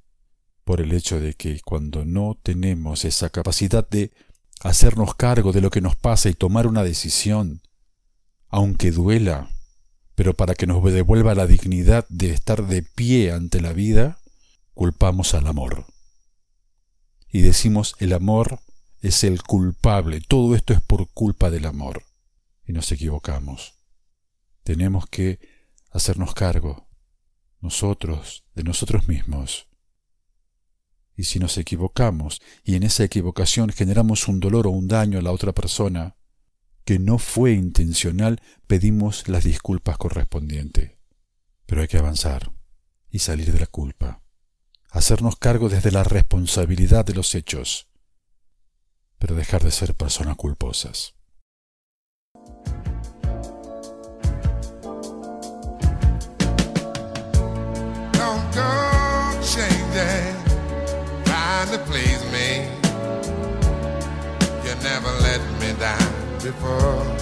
[0.65, 4.13] por el hecho de que cuando no tenemos esa capacidad de
[4.61, 7.63] hacernos cargo de lo que nos pasa y tomar una decisión,
[8.49, 9.51] aunque duela,
[10.17, 14.19] pero para que nos devuelva la dignidad de estar de pie ante la vida,
[14.75, 15.87] culpamos al amor.
[17.29, 18.61] Y decimos el amor
[19.01, 22.05] es el culpable, todo esto es por culpa del amor.
[22.65, 23.75] Y nos equivocamos.
[24.63, 25.41] Tenemos que
[25.91, 26.89] hacernos cargo,
[27.61, 29.67] nosotros, de nosotros mismos.
[31.17, 35.23] Y si nos equivocamos y en esa equivocación generamos un dolor o un daño a
[35.23, 36.17] la otra persona,
[36.85, 40.93] que no fue intencional, pedimos las disculpas correspondientes.
[41.67, 42.53] Pero hay que avanzar
[43.11, 44.22] y salir de la culpa
[44.93, 47.89] hacernos cargo desde la responsabilidad de los hechos,
[49.19, 51.15] pero dejar de ser personas culposas.
[66.85, 67.22] Don't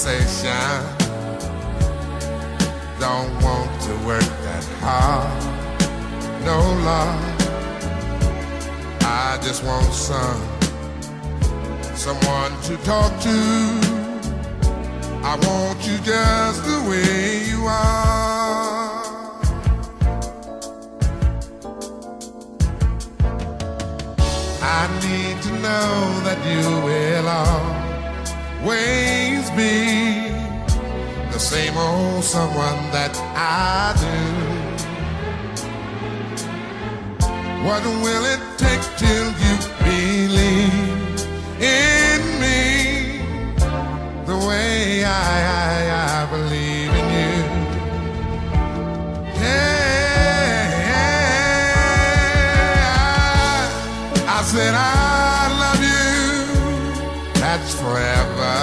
[0.00, 0.96] conversation.
[2.98, 5.42] Don't want to work that hard.
[6.44, 7.20] No love.
[9.02, 10.42] I just want some
[11.94, 13.38] someone to talk to.
[15.22, 19.00] I want you just the way you are.
[24.62, 27.89] I need to know that you will
[28.62, 30.30] always be
[31.32, 34.18] the same old someone that I do.
[37.64, 41.26] What will it take till you believe
[41.60, 43.20] in me
[44.26, 47.34] the way I, I, I believe in you?
[49.40, 49.70] Yeah,
[54.26, 55.09] I said I
[57.82, 58.56] forever.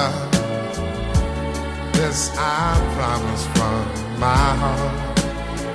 [1.93, 3.83] This I promise from
[4.19, 5.19] my heart.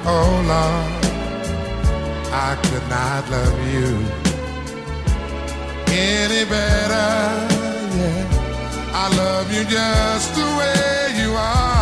[0.07, 1.03] Oh Lord.
[2.35, 3.91] I could not love you
[5.93, 7.11] any better.
[7.99, 8.25] Yeah,
[8.95, 11.82] I love you just the way you are.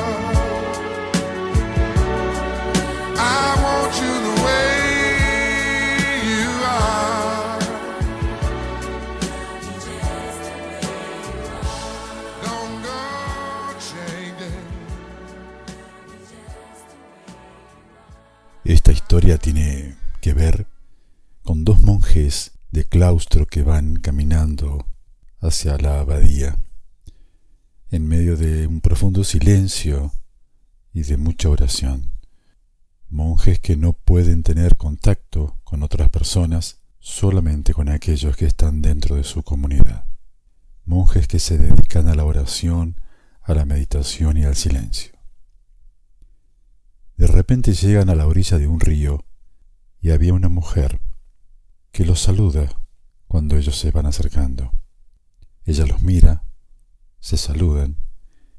[19.11, 20.67] Historia tiene que ver
[21.43, 24.87] con dos monjes de claustro que van caminando
[25.41, 26.57] hacia la abadía
[27.89, 30.13] en medio de un profundo silencio
[30.93, 32.13] y de mucha oración.
[33.09, 39.17] Monjes que no pueden tener contacto con otras personas, solamente con aquellos que están dentro
[39.17, 40.05] de su comunidad.
[40.85, 42.95] Monjes que se dedican a la oración,
[43.41, 45.20] a la meditación y al silencio.
[47.21, 49.23] De repente llegan a la orilla de un río
[50.01, 51.01] y había una mujer
[51.91, 52.67] que los saluda
[53.27, 54.73] cuando ellos se van acercando.
[55.63, 56.45] Ella los mira,
[57.19, 57.97] se saludan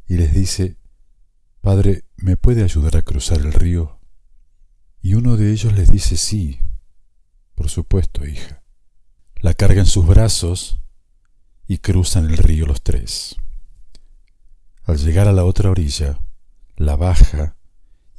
[0.06, 0.76] y les dice,
[1.60, 3.98] Padre, ¿me puede ayudar a cruzar el río?
[5.00, 6.60] Y uno de ellos les dice, sí,
[7.56, 8.62] por supuesto, hija.
[9.40, 10.78] La carga en sus brazos
[11.66, 13.34] y cruzan el río los tres.
[14.84, 16.20] Al llegar a la otra orilla,
[16.76, 17.56] la baja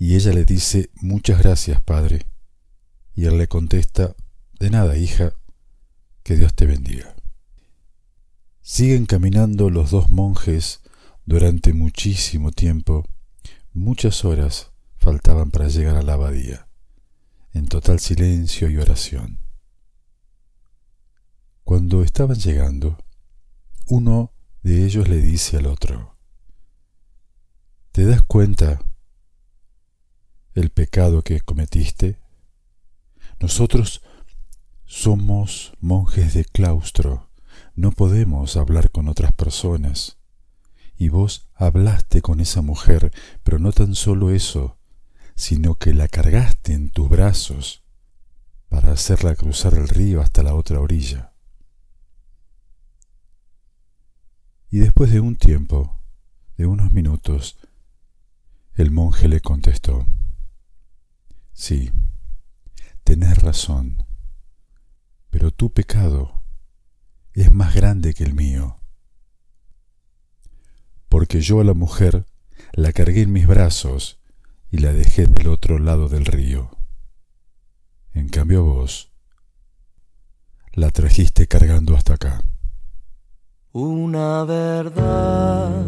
[0.03, 2.27] y ella le dice, muchas gracias, Padre.
[3.15, 4.17] Y él le contesta,
[4.59, 5.33] de nada, hija,
[6.23, 7.15] que Dios te bendiga.
[8.61, 10.81] Siguen caminando los dos monjes
[11.23, 13.07] durante muchísimo tiempo,
[13.71, 16.67] muchas horas faltaban para llegar a la abadía,
[17.53, 19.39] en total silencio y oración.
[21.63, 22.97] Cuando estaban llegando,
[23.87, 24.33] uno
[24.63, 26.17] de ellos le dice al otro,
[27.93, 28.81] ¿te das cuenta
[30.55, 32.19] el pecado que cometiste?
[33.39, 34.01] Nosotros
[34.85, 37.29] somos monjes de claustro,
[37.75, 40.17] no podemos hablar con otras personas.
[40.95, 43.11] Y vos hablaste con esa mujer,
[43.43, 44.77] pero no tan solo eso,
[45.35, 47.83] sino que la cargaste en tus brazos
[48.69, 51.33] para hacerla cruzar el río hasta la otra orilla.
[54.69, 55.99] Y después de un tiempo,
[56.57, 57.57] de unos minutos,
[58.75, 60.05] el monje le contestó,
[61.53, 61.91] Sí,
[63.03, 64.05] tenés razón,
[65.29, 66.43] pero tu pecado
[67.33, 68.77] es más grande que el mío,
[71.09, 72.25] porque yo a la mujer
[72.73, 74.19] la cargué en mis brazos
[74.71, 76.71] y la dejé del otro lado del río.
[78.13, 79.11] En cambio vos
[80.73, 82.43] la trajiste cargando hasta acá.
[83.73, 85.85] Una verdad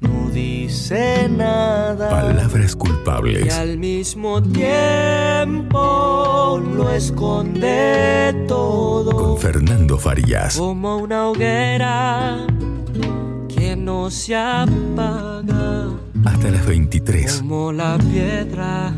[0.00, 2.10] no dice nada.
[2.10, 3.54] Palabras Y culpables.
[3.54, 5.80] al mismo tiempo
[6.76, 9.10] lo esconde todo.
[9.12, 10.56] Con Fernando Farías.
[10.56, 12.46] Como una hoguera
[13.48, 15.88] que no se apaga.
[16.24, 18.92] Hasta las 23 Como la piedra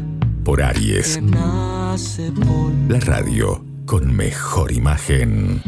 [0.45, 1.17] por Aries.
[1.17, 5.61] que nace por La radio con mejor imagen.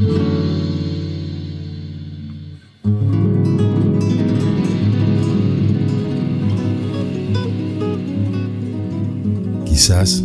[9.70, 10.24] Quizás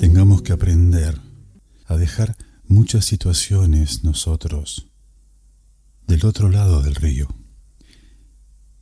[0.00, 1.16] tengamos que aprender
[1.86, 4.88] a dejar muchas situaciones nosotros
[6.08, 7.28] del otro lado del río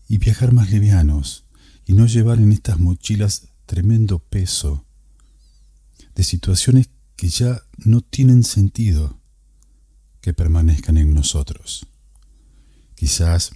[0.09, 1.45] y viajar más livianos
[1.85, 4.87] y no llevar en estas mochilas tremendo peso
[6.15, 9.21] de situaciones que ya no tienen sentido
[10.23, 11.87] que permanezcan en nosotros.
[12.95, 13.53] Quizás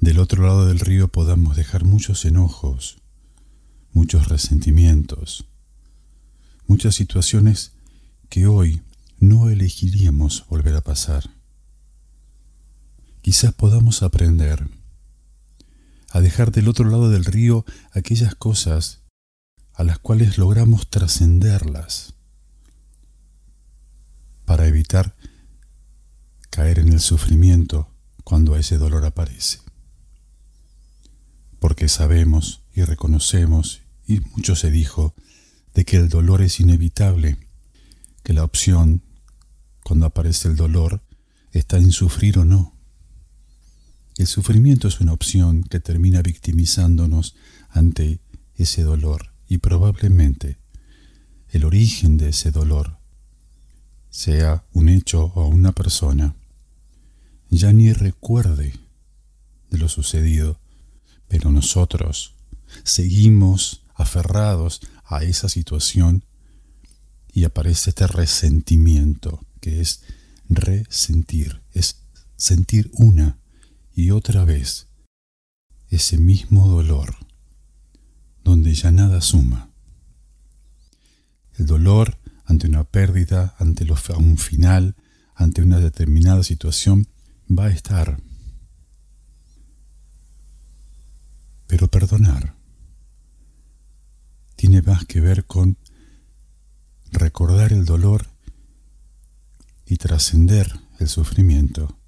[0.00, 2.98] del otro lado del río podamos dejar muchos enojos,
[3.92, 5.46] muchos resentimientos,
[6.66, 7.72] muchas situaciones
[8.28, 8.82] que hoy
[9.18, 11.30] no elegiríamos volver a pasar.
[13.22, 14.68] Quizás podamos aprender
[16.10, 19.02] a dejar del otro lado del río aquellas cosas
[19.74, 22.14] a las cuales logramos trascenderlas
[24.44, 25.14] para evitar
[26.50, 27.90] caer en el sufrimiento
[28.24, 29.60] cuando ese dolor aparece.
[31.58, 35.14] Porque sabemos y reconocemos, y mucho se dijo,
[35.76, 37.36] de que el dolor es inevitable,
[38.22, 39.02] que la opción,
[39.84, 41.02] cuando aparece el dolor,
[41.52, 42.74] está en sufrir o no.
[44.16, 47.36] El sufrimiento es una opción que termina victimizándonos
[47.68, 48.20] ante
[48.54, 50.58] ese dolor y probablemente
[51.50, 52.96] el origen de ese dolor,
[54.08, 56.36] sea un hecho o una persona,
[57.50, 58.72] ya ni recuerde
[59.68, 60.58] de lo sucedido,
[61.28, 62.34] pero nosotros
[62.82, 66.24] seguimos aferrados a esa situación
[67.32, 70.02] y aparece este resentimiento, que es
[70.48, 72.02] resentir, es
[72.36, 73.38] sentir una
[73.94, 74.88] y otra vez
[75.88, 77.16] ese mismo dolor,
[78.42, 79.70] donde ya nada suma.
[81.54, 84.94] El dolor ante una pérdida, ante lo- un final,
[85.34, 87.06] ante una determinada situación,
[87.48, 88.20] va a estar.
[91.66, 92.55] Pero perdonar
[94.56, 95.76] tiene más que ver con
[97.12, 98.26] recordar el dolor
[99.86, 101.98] y trascender el sufrimiento.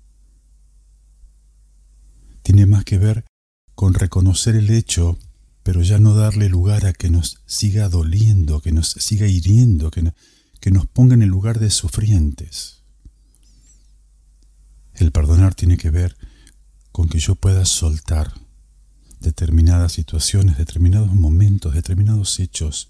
[2.42, 3.24] Tiene más que ver
[3.74, 5.18] con reconocer el hecho,
[5.62, 10.12] pero ya no darle lugar a que nos siga doliendo, que nos siga hiriendo, que,
[10.61, 12.82] que nos ponga en el lugar de sufrientes.
[14.94, 16.16] El perdonar tiene que ver
[16.90, 18.32] con que yo pueda soltar
[19.20, 22.88] determinadas situaciones, determinados momentos, determinados hechos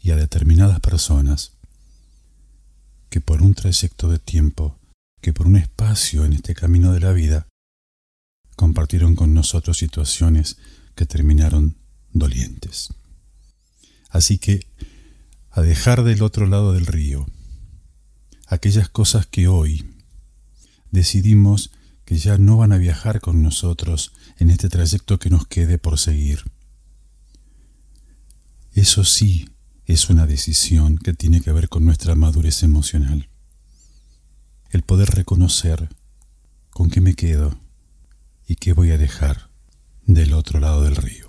[0.00, 1.52] y a determinadas personas
[3.10, 4.78] que por un trayecto de tiempo,
[5.20, 7.46] que por un espacio en este camino de la vida,
[8.56, 10.58] compartieron con nosotros situaciones
[10.94, 11.76] que terminaron
[12.12, 12.88] dolientes.
[14.10, 14.66] Así que
[15.50, 17.26] a dejar del otro lado del río
[18.46, 19.84] aquellas cosas que hoy
[20.90, 21.70] decidimos
[22.08, 25.98] que ya no van a viajar con nosotros en este trayecto que nos quede por
[25.98, 26.42] seguir.
[28.72, 29.50] Eso sí
[29.84, 33.28] es una decisión que tiene que ver con nuestra madurez emocional.
[34.70, 35.90] El poder reconocer
[36.70, 37.60] con qué me quedo
[38.46, 39.50] y qué voy a dejar
[40.06, 41.28] del otro lado del río.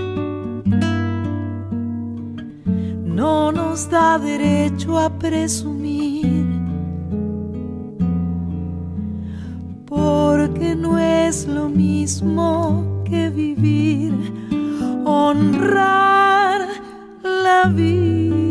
[3.71, 6.45] nos da derecho a presumir,
[9.85, 14.13] porque no es lo mismo que vivir,
[15.05, 16.67] honrar
[17.23, 18.50] la vida.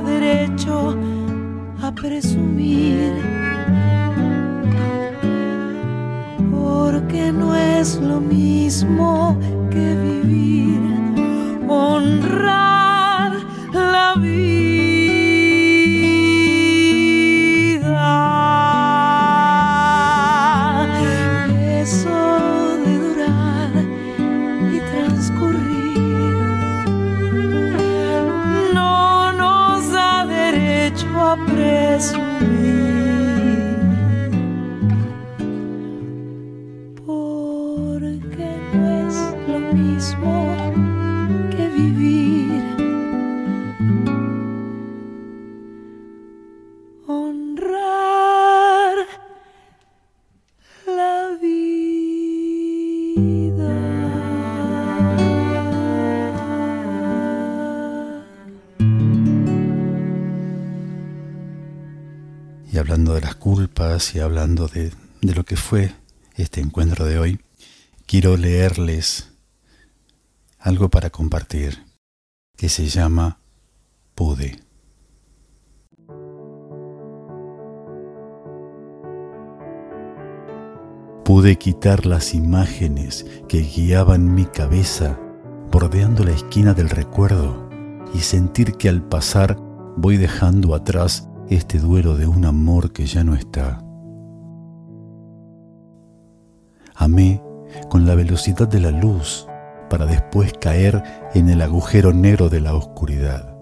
[0.00, 0.96] Derecho
[1.82, 3.14] a presumir.
[6.50, 9.38] Porque no es lo mismo
[9.70, 9.87] que
[64.14, 65.92] y hablando de, de lo que fue
[66.36, 67.40] este encuentro de hoy,
[68.06, 69.32] quiero leerles
[70.58, 71.84] algo para compartir
[72.56, 73.40] que se llama
[74.14, 74.60] Pude.
[81.24, 85.18] Pude quitar las imágenes que guiaban mi cabeza
[85.70, 87.68] bordeando la esquina del recuerdo
[88.14, 89.56] y sentir que al pasar
[89.96, 93.87] voy dejando atrás este duelo de un amor que ya no está.
[97.00, 97.40] Amé
[97.88, 99.46] con la velocidad de la luz
[99.88, 101.00] para después caer
[101.32, 103.54] en el agujero negro de la oscuridad.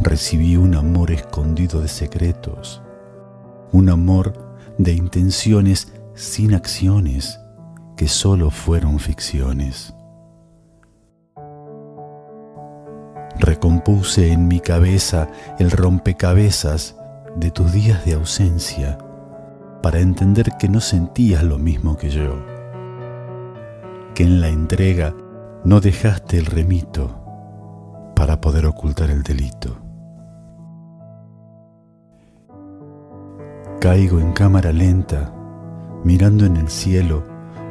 [0.00, 2.82] Recibí un amor escondido de secretos,
[3.70, 7.38] un amor de intenciones sin acciones
[7.96, 9.94] que solo fueron ficciones.
[13.38, 15.28] Recompuse en mi cabeza
[15.60, 16.96] el rompecabezas
[17.36, 18.98] de tus días de ausencia
[19.82, 22.44] para entender que no sentías lo mismo que yo,
[24.14, 25.14] que en la entrega
[25.64, 27.22] no dejaste el remito
[28.14, 29.76] para poder ocultar el delito.
[33.80, 35.32] Caigo en cámara lenta,
[36.04, 37.24] mirando en el cielo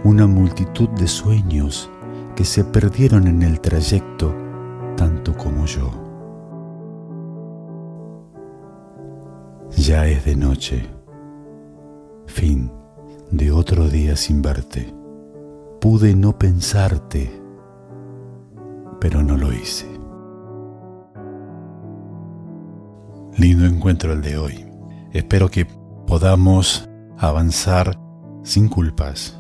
[0.04, 1.90] una multitud de sueños
[2.36, 4.34] que se perdieron en el trayecto
[4.96, 5.92] tanto como yo.
[9.78, 10.90] Ya es de noche,
[12.30, 12.72] fin
[13.32, 14.94] de otro día sin verte.
[15.82, 17.32] Pude no pensarte,
[19.00, 19.88] pero no lo hice.
[23.38, 24.66] Lindo encuentro el de hoy.
[25.12, 25.66] Espero que
[26.06, 28.00] podamos avanzar
[28.44, 29.40] sin culpas,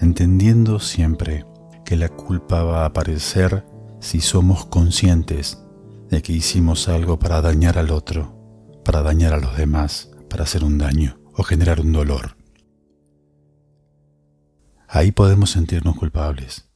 [0.00, 1.44] entendiendo siempre
[1.84, 3.64] que la culpa va a aparecer
[4.00, 5.62] si somos conscientes
[6.10, 8.32] de que hicimos algo para dañar al otro,
[8.84, 12.36] para dañar a los demás, para hacer un daño o generar un dolor.
[14.88, 16.68] Ahí podemos sentirnos culpables.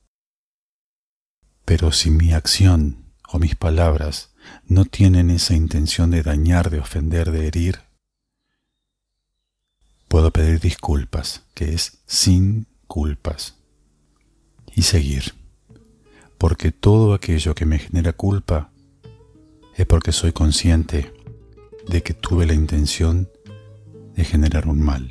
[1.64, 4.34] Pero si mi acción o mis palabras
[4.66, 7.80] no tienen esa intención de dañar, de ofender, de herir,
[10.08, 13.56] puedo pedir disculpas, que es sin culpas,
[14.74, 15.40] y seguir
[16.40, 18.70] porque todo aquello que me genera culpa
[19.76, 21.12] es porque soy consciente
[21.86, 23.28] de que tuve la intención
[24.24, 25.10] generar un mal.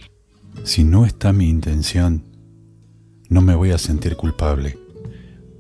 [0.64, 2.26] Si no está mi intención,
[3.30, 4.78] no me voy a sentir culpable,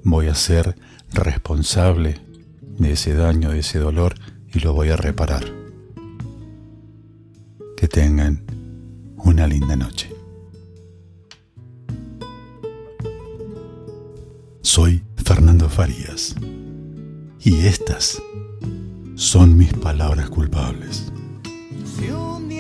[0.04, 0.76] voy a ser
[1.14, 2.20] responsable
[2.78, 4.16] de ese daño, de ese dolor
[4.54, 5.45] y lo voy a reparar.
[7.78, 8.43] Que tengan
[9.18, 10.10] una linda noche.
[14.62, 16.36] Soy Fernando Farías.
[17.41, 18.22] Y estas
[19.16, 21.12] son mis palabras culpables.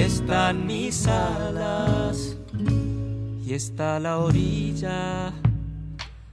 [0.00, 2.36] están mis alas
[3.44, 5.32] y está la orilla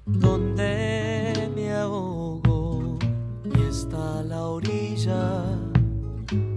[0.06, 3.00] donde me ahogo
[3.44, 5.44] y está la orilla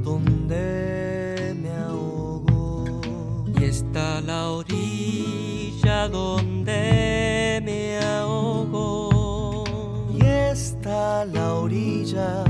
[0.02, 3.00] donde me ahogo
[3.58, 9.08] y está la orilla donde me ahogo
[10.88, 12.47] está la orilla.